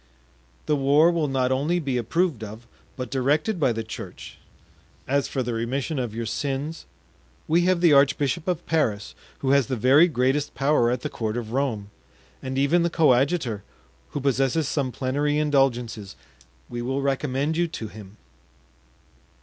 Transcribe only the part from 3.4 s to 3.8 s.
by